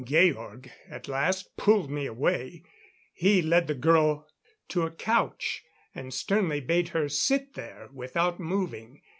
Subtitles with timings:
[0.03, 2.63] Georg, at last, pulled me away;
[3.13, 4.27] he led the girl
[4.69, 9.03] to a couch and sternly bade her sit there without moving.